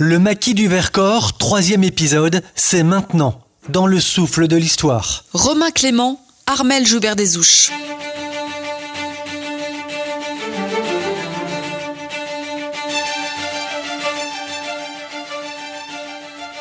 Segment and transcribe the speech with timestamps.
[0.00, 5.24] Le maquis du Vercors, troisième épisode, c'est maintenant, dans le souffle de l'histoire.
[5.32, 7.72] Romain Clément, Armel Joubert des Ouches.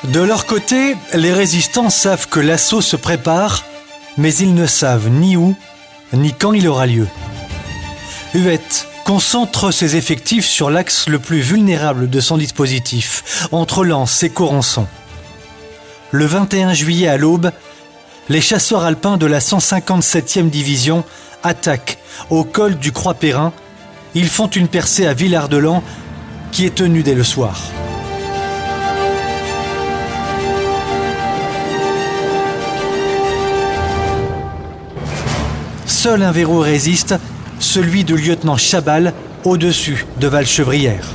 [0.06, 3.66] De leur côté, les résistants savent que l'assaut se prépare,
[4.18, 5.56] mais ils ne savent ni où,
[6.12, 7.08] ni quand il aura lieu.
[8.34, 14.30] Huette, concentre ses effectifs sur l'axe le plus vulnérable de son dispositif, entre Lens et
[14.30, 14.86] Corançon.
[16.12, 17.54] Le 21 juillet à l'aube,
[18.28, 21.06] les chasseurs alpins de la 157e division
[21.42, 22.00] attaquent
[22.30, 23.54] au col du Croix-Perrin.
[24.14, 25.84] Ils font une percée à Villard-de-Lans
[26.52, 27.62] qui est tenue dès le soir.
[35.86, 37.16] Seul un verrou résiste
[37.60, 41.08] celui du lieutenant Chabal au-dessus de Valchevrière.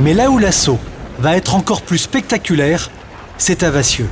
[0.00, 0.78] Mais là où l'assaut
[1.18, 2.90] va être encore plus spectaculaire,
[3.36, 4.08] c'est à Vassieux.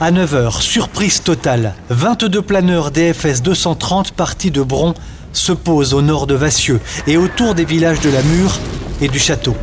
[0.00, 4.94] À 9h, surprise totale, 22 planeurs DFS 230 partis de Bron
[5.32, 8.58] se posent au nord de Vassieux et autour des villages de la Mure
[9.00, 9.56] et du château.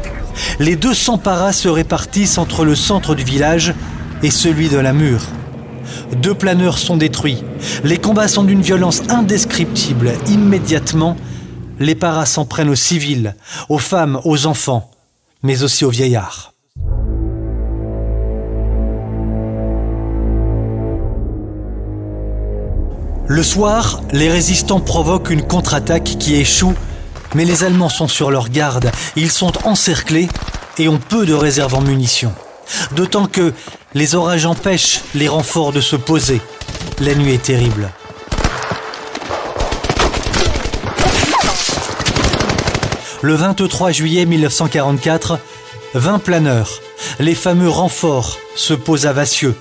[0.59, 3.73] Les 200 paras se répartissent entre le centre du village
[4.23, 5.23] et celui de la Mure.
[6.17, 7.43] Deux planeurs sont détruits.
[7.83, 10.11] Les combats sont d'une violence indescriptible.
[10.27, 11.17] Immédiatement,
[11.79, 13.35] les paras s'en prennent aux civils,
[13.69, 14.91] aux femmes, aux enfants,
[15.43, 16.53] mais aussi aux vieillards.
[23.27, 26.73] Le soir, les résistants provoquent une contre-attaque qui échoue,
[27.33, 28.91] mais les Allemands sont sur leur garde.
[29.15, 30.27] Ils sont encerclés
[30.77, 32.33] et ont peu de réserves en munitions.
[32.95, 33.53] D'autant que
[33.93, 36.41] les orages empêchent les renforts de se poser.
[37.01, 37.89] La nuit est terrible.
[43.23, 45.39] Le 23 juillet 1944,
[45.95, 46.79] 20 planeurs,
[47.19, 49.55] les fameux renforts, se posent à Vassieux.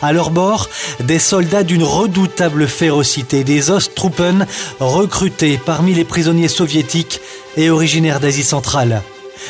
[0.00, 4.48] À leur bord, des soldats d'une redoutable férocité, des Osttruppen
[4.80, 7.20] recrutés parmi les prisonniers soviétiques
[7.56, 9.02] et originaires d'Asie centrale.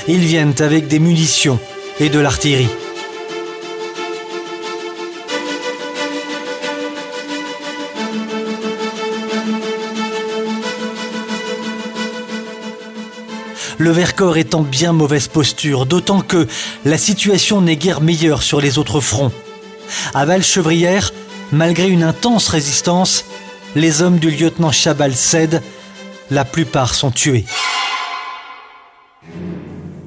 [0.07, 1.59] Ils viennent avec des munitions
[1.99, 2.69] et de l'artillerie.
[13.83, 16.47] Le Vercors est en bien mauvaise posture, d'autant que
[16.85, 19.33] la situation n'est guère meilleure sur les autres fronts.
[20.15, 21.13] À Valchevrière,
[21.51, 23.25] malgré une intense résistance,
[23.75, 25.63] les hommes du lieutenant Chabal cèdent,
[26.31, 27.45] la plupart sont tués.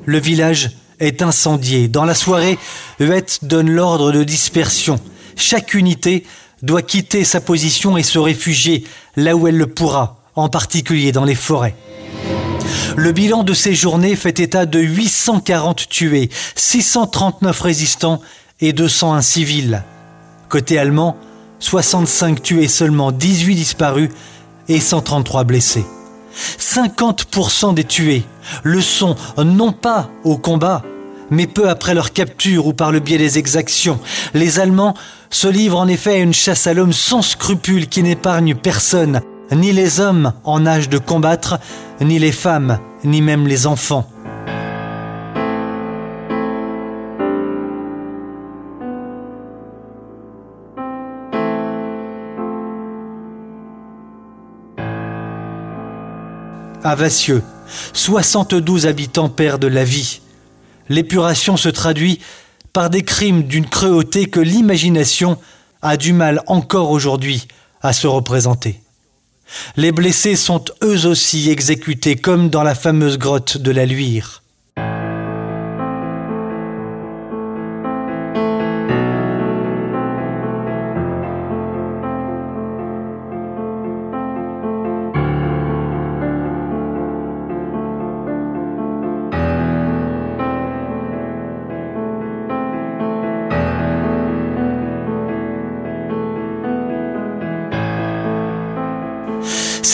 [0.05, 0.71] Le village
[1.01, 1.89] est incendié.
[1.89, 2.57] Dans la soirée,
[3.01, 5.01] Huette donne l'ordre de dispersion.
[5.35, 6.25] Chaque unité
[6.61, 8.85] doit quitter sa position et se réfugier
[9.17, 11.75] là où elle le pourra, en particulier dans les forêts.
[12.97, 18.21] Le bilan de ces journées fait état de 840 tués, 639 résistants
[18.61, 19.83] et 201 civils.
[20.47, 21.17] Côté allemand,
[21.59, 24.09] 65 tués seulement, 18 disparus
[24.69, 25.85] et 133 blessés.
[26.59, 28.23] 50% des tués
[28.63, 30.81] le sont non pas au combat,
[31.29, 33.99] mais peu après leur capture ou par le biais des exactions.
[34.33, 34.93] Les Allemands
[35.29, 39.71] se livrent en effet à une chasse à l'homme sans scrupule qui n'épargne personne, ni
[39.71, 41.59] les hommes en âge de combattre,
[42.01, 44.09] ni les femmes, ni même les enfants.
[56.83, 57.41] À Vassieux,
[57.93, 60.21] 72 habitants perdent la vie.
[60.87, 62.19] L'épuration se traduit
[62.73, 65.39] par des crimes d'une cruauté que l'imagination
[65.81, 67.47] a du mal encore aujourd'hui
[67.81, 68.84] à se représenter.
[69.75, 74.41] Les blessés sont eux aussi exécutés comme dans la fameuse grotte de la Luire.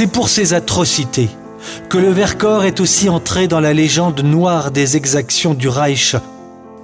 [0.02, 1.30] C'est pour ces atrocités
[1.88, 6.16] que le Vercors est aussi entré dans la légende noire des exactions du Reich.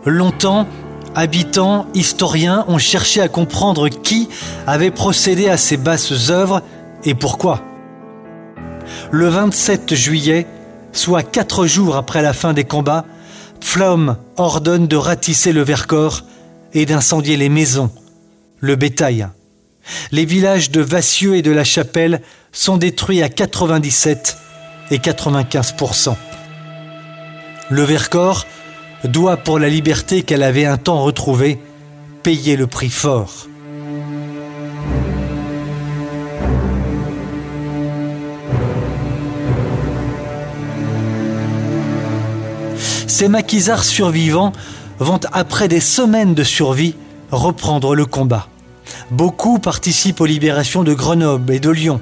[0.05, 0.67] Longtemps,
[1.15, 4.29] habitants, historiens ont cherché à comprendre qui
[4.67, 6.61] avait procédé à ces basses œuvres
[7.05, 7.63] et pourquoi.
[9.09, 10.45] Le 27 juillet,
[10.93, 13.05] soit quatre jours après la fin des combats,
[13.61, 16.21] Pflaum ordonne de ratisser le Vercors
[16.73, 17.89] et d'incendier les maisons,
[18.59, 19.27] le bétail.
[20.11, 22.21] Les villages de Vassieux et de la Chapelle
[22.57, 24.37] sont détruits à 97
[24.89, 26.15] et 95%
[27.69, 28.45] Le Vercors
[29.03, 31.59] doit, pour la liberté qu'elle avait un temps retrouvée,
[32.23, 33.47] payer le prix fort.
[43.07, 44.51] Ces maquisards survivants
[44.97, 46.95] vont, après des semaines de survie,
[47.31, 48.47] reprendre le combat.
[49.11, 52.01] Beaucoup participent aux libérations de Grenoble et de Lyon.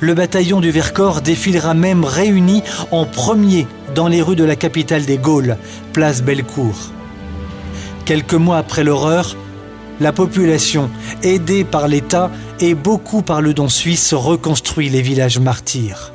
[0.00, 5.04] Le bataillon du Vercors défilera même réuni en premier dans les rues de la capitale
[5.04, 5.56] des Gaules,
[5.92, 6.92] place Bellecour.
[8.04, 9.36] Quelques mois après l'horreur,
[10.00, 10.90] la population,
[11.22, 12.30] aidée par l'État
[12.60, 16.12] et beaucoup par le don suisse, reconstruit les villages martyrs.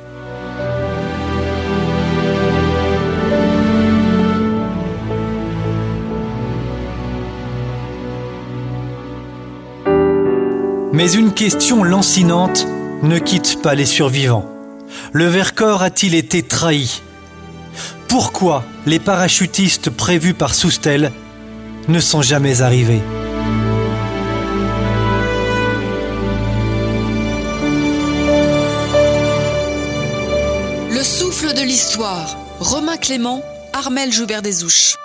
[10.92, 12.66] Mais une question lancinante
[13.02, 14.46] ne quitte pas les survivants.
[15.12, 17.02] Le Vercors a-t-il été trahi?
[18.08, 21.12] Pourquoi les parachutistes prévus par Soustel
[21.88, 23.02] ne sont jamais arrivés?
[30.90, 32.36] Le souffle de l'histoire.
[32.58, 33.42] Romain Clément,
[33.72, 34.96] Armel Joubert des Ouches.